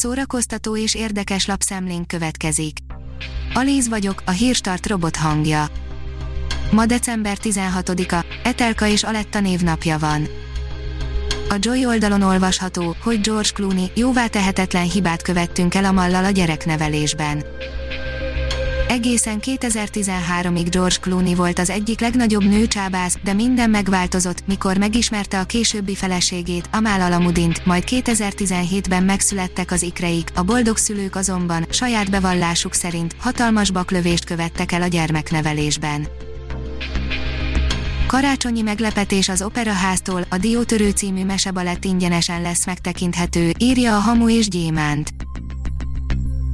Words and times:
szórakoztató 0.00 0.76
és 0.76 0.94
érdekes 0.94 1.46
lapszemlénk 1.46 2.06
következik. 2.06 2.78
Alíz 3.54 3.88
vagyok, 3.88 4.22
a 4.26 4.30
hírstart 4.30 4.86
robot 4.86 5.16
hangja. 5.16 5.66
Ma 6.70 6.86
december 6.86 7.36
16-a, 7.42 8.24
Etelka 8.42 8.86
és 8.86 9.02
Aletta 9.02 9.40
névnapja 9.40 9.98
van. 9.98 10.28
A 11.48 11.56
Joy 11.58 11.86
oldalon 11.86 12.22
olvasható, 12.22 12.96
hogy 13.02 13.20
George 13.20 13.48
Clooney 13.54 13.90
jóvá 13.94 14.26
tehetetlen 14.26 14.90
hibát 14.90 15.22
követtünk 15.22 15.74
el 15.74 15.84
a 15.84 15.92
mallal 15.92 16.24
a 16.24 16.30
gyereknevelésben. 16.30 17.44
Egészen 18.90 19.38
2013-ig 19.42 20.66
George 20.70 20.94
Clooney 21.00 21.34
volt 21.34 21.58
az 21.58 21.70
egyik 21.70 22.00
legnagyobb 22.00 22.44
nőcsábász, 22.44 23.18
de 23.24 23.32
minden 23.32 23.70
megváltozott, 23.70 24.46
mikor 24.46 24.76
megismerte 24.76 25.38
a 25.38 25.44
későbbi 25.44 25.94
feleségét, 25.94 26.68
Amal 26.72 27.00
Alamudint, 27.00 27.66
majd 27.66 27.84
2017-ben 27.86 29.02
megszülettek 29.02 29.70
az 29.70 29.82
ikreik, 29.82 30.30
a 30.34 30.42
boldog 30.42 30.76
szülők 30.76 31.16
azonban, 31.16 31.66
saját 31.70 32.10
bevallásuk 32.10 32.74
szerint, 32.74 33.14
hatalmas 33.18 33.70
baklövést 33.70 34.24
követtek 34.24 34.72
el 34.72 34.82
a 34.82 34.86
gyermeknevelésben. 34.86 36.06
Karácsonyi 38.06 38.62
meglepetés 38.62 39.28
az 39.28 39.42
Operaháztól, 39.42 40.24
a 40.28 40.36
Diótörő 40.36 40.90
című 40.90 41.24
mesebalett 41.24 41.84
ingyenesen 41.84 42.42
lesz 42.42 42.66
megtekinthető, 42.66 43.52
írja 43.58 43.96
a 43.96 44.00
Hamu 44.00 44.28
és 44.28 44.48
Gyémánt. 44.48 45.12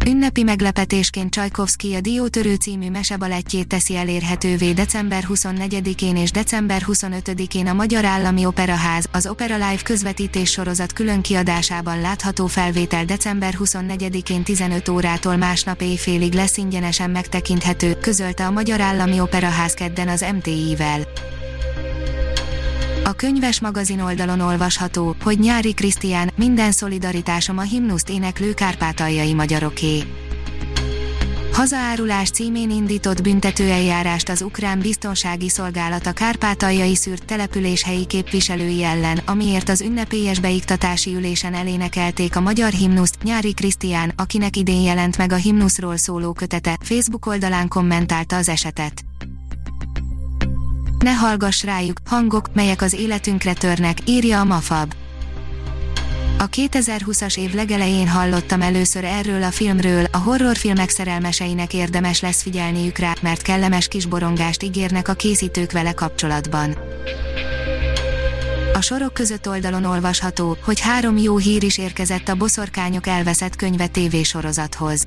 Ünnepi 0.09 0.43
meglepetésként 0.43 1.31
Csajkovszki 1.31 1.95
a 1.95 2.01
Diótörő 2.01 2.55
című 2.55 2.91
mesebalettjét 2.91 3.67
teszi 3.67 3.97
elérhetővé 3.97 4.73
december 4.73 5.25
24-én 5.29 6.17
és 6.17 6.31
december 6.31 6.83
25-én 6.87 7.67
a 7.67 7.73
Magyar 7.73 8.05
Állami 8.05 8.45
Operaház, 8.45 9.09
az 9.13 9.27
Opera 9.27 9.55
Live 9.55 9.83
közvetítés 9.85 10.51
sorozat 10.51 10.93
külön 10.93 11.21
kiadásában 11.21 12.01
látható 12.01 12.47
felvétel 12.47 13.05
december 13.05 13.55
24-én 13.59 14.43
15 14.43 14.89
órától 14.89 15.37
másnap 15.37 15.81
éjfélig 15.81 16.33
lesz 16.33 16.57
ingyenesen 16.57 17.11
megtekinthető, 17.11 17.95
közölte 18.01 18.47
a 18.47 18.51
Magyar 18.51 18.81
Állami 18.81 19.21
Operaház 19.21 19.75
kedden 19.75 20.09
az 20.09 20.25
MTI-vel. 20.35 21.01
Könyves 23.17 23.61
magazin 23.61 24.01
oldalon 24.01 24.41
olvasható, 24.41 25.17
hogy 25.23 25.39
Nyári 25.39 25.75
Krisztián, 25.75 26.31
minden 26.35 26.73
szolidaritásom 26.73 27.59
a 27.59 27.63
himnuszt 27.63 28.11
éneklő 28.11 28.55
kárpátaljai 28.55 29.35
magyaroké. 29.35 30.03
Hazaárulás 31.53 32.31
címén 32.31 32.71
indított 32.71 33.23
büntetőeljárást 33.23 34.29
az 34.29 34.43
ukrán 34.43 34.79
biztonsági 34.79 35.49
szolgálat 35.49 36.07
a 36.07 36.13
kárpátaljai 36.13 36.95
szűrt 36.95 37.25
településhelyi 37.25 38.07
képviselői 38.07 38.83
ellen, 38.83 39.21
amiért 39.27 39.69
az 39.69 39.81
ünnepélyes 39.81 40.39
beiktatási 40.39 41.15
ülésen 41.15 41.55
elénekelték 41.55 42.37
a 42.37 42.41
magyar 42.41 42.73
himnuszt. 42.73 43.23
Nyári 43.23 43.55
Krisztián, 43.55 44.13
akinek 44.17 44.57
idén 44.57 44.83
jelent 44.83 45.19
meg 45.19 45.33
a 45.33 45.37
himnuszról 45.37 45.97
szóló 45.97 46.33
kötete, 46.33 46.79
Facebook 46.81 47.27
oldalán 47.27 47.69
kommentálta 47.69 48.37
az 48.37 48.49
esetet. 48.49 49.05
Ne 51.07 51.13
hallgass 51.13 51.65
rájuk, 51.65 51.99
hangok, 52.07 52.55
melyek 52.55 52.83
az 52.83 52.93
életünkre 52.93 53.53
törnek, 53.53 53.99
írja 54.05 54.41
a 54.41 54.45
Mafab. 54.45 54.95
A 56.39 56.49
2020-as 56.49 57.39
év 57.39 57.55
legelején 57.55 58.09
hallottam 58.09 58.63
először 58.63 59.05
erről 59.05 59.43
a 59.43 59.51
filmről, 59.51 60.05
a 60.13 60.17
horrorfilmek 60.17 60.91
szerelmeseinek 60.91 61.75
érdemes 61.75 62.21
lesz 62.21 62.43
figyelniük 62.43 62.99
rá, 62.99 63.13
mert 63.21 63.43
kellemes 63.43 63.89
kis 63.89 64.07
borongást 64.07 64.63
ígérnek 64.63 65.09
a 65.09 65.15
készítők 65.15 65.73
vele 65.73 65.93
kapcsolatban. 65.93 66.77
A 68.73 68.81
sorok 68.81 69.15
között 69.15 69.49
oldalon 69.49 69.85
olvasható, 69.85 70.57
hogy 70.65 70.81
három 70.81 71.17
jó 71.17 71.37
hír 71.37 71.63
is 71.63 71.79
érkezett 71.79 72.29
a 72.29 72.35
boszorkányok 72.35 73.07
elveszett 73.07 73.57
könyve 73.57 73.87
tévésorozathoz. 73.87 75.07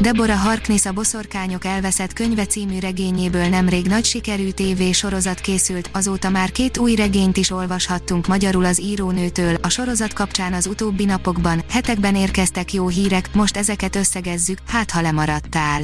Deborah 0.00 0.38
Harkness 0.38 0.86
a 0.86 0.92
Boszorkányok 0.92 1.64
elveszett 1.64 2.12
könyve 2.12 2.46
című 2.46 2.78
regényéből 2.78 3.48
nemrég 3.48 3.86
nagy 3.86 4.04
sikerű 4.04 4.50
TV 4.50 4.82
sorozat 4.92 5.40
készült, 5.40 5.90
azóta 5.92 6.30
már 6.30 6.50
két 6.50 6.78
új 6.78 6.94
regényt 6.94 7.36
is 7.36 7.50
olvashattunk 7.50 8.26
magyarul 8.26 8.64
az 8.64 8.80
írónőtől, 8.80 9.56
a 9.62 9.68
sorozat 9.68 10.12
kapcsán 10.12 10.52
az 10.52 10.66
utóbbi 10.66 11.04
napokban, 11.04 11.62
hetekben 11.68 12.16
érkeztek 12.16 12.72
jó 12.72 12.88
hírek, 12.88 13.34
most 13.34 13.56
ezeket 13.56 13.96
összegezzük, 13.96 14.58
hát 14.66 14.90
ha 14.90 15.00
lemaradtál. 15.00 15.82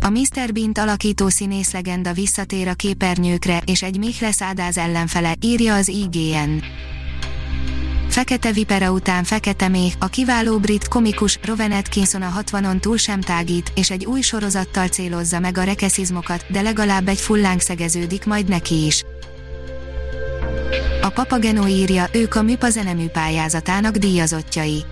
A 0.00 0.08
Mr. 0.08 0.52
Bean 0.52 0.72
alakító 0.74 1.28
színész 1.28 1.72
legenda 1.72 2.12
visszatér 2.12 2.68
a 2.68 2.74
képernyőkre, 2.74 3.62
és 3.66 3.82
egy 3.82 3.98
Michles 3.98 4.42
Ádáz 4.42 4.78
ellenfele, 4.78 5.34
írja 5.40 5.74
az 5.74 5.88
IGN. 5.88 6.62
Fekete 8.12 8.52
Vipera 8.52 8.90
után 8.90 9.24
Fekete 9.24 9.68
Méh, 9.68 9.92
a 9.98 10.06
kiváló 10.06 10.58
brit 10.58 10.88
komikus 10.88 11.38
Rowan 11.42 11.72
Atkinson 11.72 12.22
a 12.22 12.32
60-on 12.40 12.80
túl 12.80 12.96
sem 12.96 13.20
tágít, 13.20 13.72
és 13.74 13.90
egy 13.90 14.04
új 14.04 14.20
sorozattal 14.20 14.86
célozza 14.86 15.40
meg 15.40 15.58
a 15.58 15.62
rekeszizmokat, 15.62 16.44
de 16.48 16.60
legalább 16.60 17.08
egy 17.08 17.20
fullánk 17.20 17.60
szegeződik 17.60 18.24
majd 18.24 18.48
neki 18.48 18.86
is. 18.86 19.02
A 21.02 21.08
Papageno 21.08 21.66
írja, 21.66 22.08
ők 22.12 22.34
a 22.34 22.42
MIPA 22.42 22.70
zenemű 22.70 23.06
pályázatának 23.06 23.96
díjazottjai. 23.96 24.84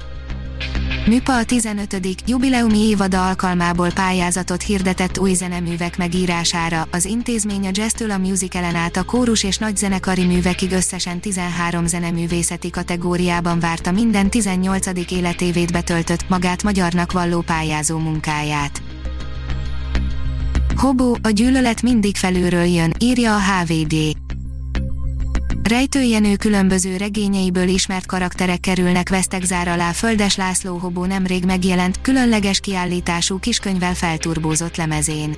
Műpa 1.11 1.37
a 1.37 1.45
15. 1.45 1.97
jubileumi 2.27 2.79
évada 2.79 3.29
alkalmából 3.29 3.93
pályázatot 3.93 4.63
hirdetett 4.63 5.19
új 5.19 5.35
zeneművek 5.35 5.97
megírására, 5.97 6.89
az 6.91 7.05
intézmény 7.05 7.67
a 7.67 7.71
jazztől 7.73 8.11
a 8.11 8.19
musicalen 8.19 8.75
át 8.75 8.97
a 8.97 9.03
kórus 9.03 9.45
és 9.45 9.59
nagyzenekari 9.59 10.25
művekig 10.25 10.73
összesen 10.73 11.21
13 11.21 11.87
zeneművészeti 11.87 12.71
kategóriában 12.71 13.61
várta 13.61 13.91
minden 13.91 14.31
18. 14.31 14.87
életévét 15.11 15.73
betöltött, 15.73 16.29
magát 16.29 16.63
magyarnak 16.63 17.13
valló 17.13 17.41
pályázó 17.41 17.99
munkáját. 17.99 18.83
Hobó, 20.77 21.17
a 21.23 21.31
gyűlölet 21.31 21.83
mindig 21.83 22.17
felülről 22.17 22.65
jön, 22.65 22.93
írja 22.99 23.35
a 23.35 23.41
HVD. 23.41 24.20
Rejtőjenő 25.71 26.37
különböző 26.37 26.97
regényeiből 26.97 27.69
ismert 27.69 28.07
karakterek 28.07 28.61
kerülnek 28.61 29.09
vesztegzár 29.09 29.69
alá 29.69 29.93
Földes 29.93 30.37
László 30.37 30.77
Hobó 30.77 31.05
nemrég 31.05 31.45
megjelent, 31.45 32.01
különleges 32.01 32.61
kiállítású 32.61 33.39
kiskönyvvel 33.39 33.95
felturbózott 33.95 34.77
lemezén. 34.77 35.37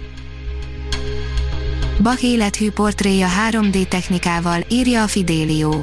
Bach 2.02 2.24
élethű 2.24 2.70
portréja 2.70 3.28
3D 3.50 3.88
technikával, 3.88 4.64
írja 4.70 5.02
a 5.02 5.06
Fidelio. 5.06 5.82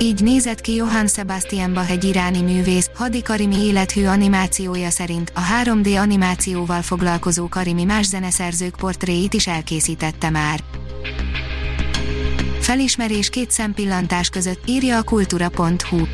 Így 0.00 0.22
nézett 0.22 0.60
ki 0.60 0.74
Johann 0.74 1.06
Sebastian 1.06 1.72
Bach 1.72 1.90
egy 1.90 2.04
iráni 2.04 2.40
művész, 2.40 2.90
Hadi 2.94 3.22
Karimi 3.22 3.56
élethű 3.56 4.04
animációja 4.04 4.90
szerint 4.90 5.32
a 5.34 5.40
3D 5.64 6.00
animációval 6.00 6.82
foglalkozó 6.82 7.48
Karimi 7.48 7.84
más 7.84 8.06
zeneszerzők 8.06 8.76
portréit 8.76 9.34
is 9.34 9.46
elkészítette 9.46 10.30
már. 10.30 10.60
Felismerés 12.64 13.28
két 13.28 13.50
szempillantás 13.50 14.28
között, 14.28 14.68
írja 14.68 14.98
a 14.98 15.02
kultura.hu. 15.02 16.06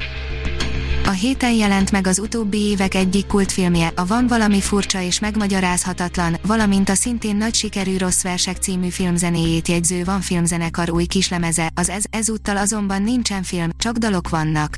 A 1.05 1.11
héten 1.11 1.53
jelent 1.53 1.91
meg 1.91 2.06
az 2.06 2.19
utóbbi 2.19 2.59
évek 2.59 2.94
egyik 2.94 3.27
kultfilmje, 3.27 3.93
a 3.94 4.06
Van 4.06 4.27
valami 4.27 4.60
furcsa 4.60 5.00
és 5.00 5.19
megmagyarázhatatlan, 5.19 6.37
valamint 6.43 6.89
a 6.89 6.94
szintén 6.94 7.37
nagy 7.37 7.55
sikerű 7.55 7.97
Rossz 7.97 8.22
Versek 8.22 8.56
című 8.56 8.89
filmzenéjét 8.89 9.69
jegyző 9.69 10.05
Van 10.05 10.21
filmzenekar 10.21 10.91
új 10.91 11.05
kislemeze, 11.05 11.71
az 11.75 11.89
ez, 11.89 12.03
ezúttal 12.10 12.56
azonban 12.56 13.03
nincsen 13.03 13.43
film, 13.43 13.69
csak 13.78 13.97
dalok 13.97 14.28
vannak. 14.28 14.77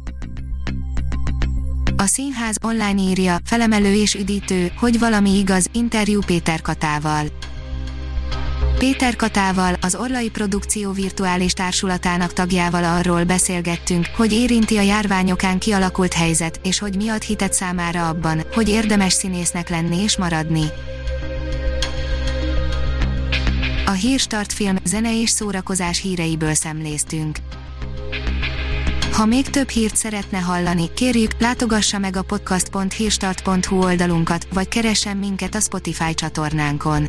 A 1.96 2.06
színház 2.06 2.56
online 2.62 3.00
írja, 3.00 3.36
felemelő 3.44 3.94
és 3.94 4.14
üdítő, 4.14 4.72
hogy 4.76 4.98
valami 4.98 5.38
igaz, 5.38 5.66
interjú 5.72 6.20
Péter 6.26 6.60
Katával. 6.60 7.26
Péter 8.82 9.16
Katával, 9.16 9.74
az 9.80 9.94
Orlai 9.94 10.30
Produkció 10.30 10.92
Virtuális 10.92 11.52
Társulatának 11.52 12.32
tagjával 12.32 12.84
arról 12.84 13.24
beszélgettünk, 13.24 14.06
hogy 14.16 14.32
érinti 14.32 14.76
a 14.76 14.80
járványokán 14.80 15.58
kialakult 15.58 16.12
helyzet, 16.12 16.60
és 16.62 16.78
hogy 16.78 16.96
mi 16.96 17.08
ad 17.08 17.22
hitet 17.22 17.52
számára 17.52 18.08
abban, 18.08 18.42
hogy 18.54 18.68
érdemes 18.68 19.12
színésznek 19.12 19.68
lenni 19.68 20.02
és 20.02 20.16
maradni. 20.16 20.64
A 23.86 23.90
Hírstart 23.90 24.52
film, 24.52 24.76
zene 24.84 25.20
és 25.20 25.30
szórakozás 25.30 26.00
híreiből 26.00 26.54
szemléztünk. 26.54 27.38
Ha 29.12 29.24
még 29.24 29.50
több 29.50 29.68
hírt 29.68 29.96
szeretne 29.96 30.38
hallani, 30.38 30.92
kérjük, 30.94 31.30
látogassa 31.38 31.98
meg 31.98 32.16
a 32.16 32.22
podcast.hírstart.hu 32.22 33.82
oldalunkat, 33.82 34.46
vagy 34.52 34.68
keressen 34.68 35.16
minket 35.16 35.54
a 35.54 35.60
Spotify 35.60 36.14
csatornánkon. 36.14 37.08